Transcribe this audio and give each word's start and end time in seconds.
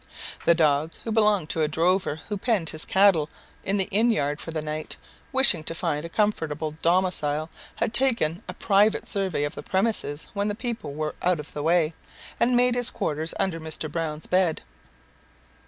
The 0.45 0.55
dog, 0.55 0.93
who 1.03 1.11
belonged 1.11 1.49
to 1.51 1.61
a 1.61 1.67
drover 1.67 2.21
who 2.27 2.35
penned 2.35 2.71
his 2.71 2.85
cattle 2.85 3.29
in 3.63 3.77
the 3.77 3.87
inn 3.91 4.09
yard 4.09 4.41
for 4.41 4.49
the 4.49 4.59
night, 4.59 4.97
wishing 5.31 5.63
to 5.65 5.75
find 5.75 6.03
a 6.03 6.09
comfortable 6.09 6.71
domicile, 6.81 7.51
had 7.75 7.93
taken 7.93 8.43
a 8.47 8.55
private 8.55 9.07
survey 9.07 9.43
of 9.43 9.53
the 9.53 9.61
premises 9.61 10.27
when 10.33 10.47
the 10.47 10.55
people 10.55 10.95
were 10.95 11.13
out 11.21 11.39
of 11.39 11.53
the 11.53 11.61
way, 11.61 11.93
and 12.39 12.57
made 12.57 12.73
his 12.73 12.89
quarters 12.89 13.35
under 13.39 13.59
Mr. 13.59 13.91
Browne's 13.91 14.25
bed. 14.25 14.63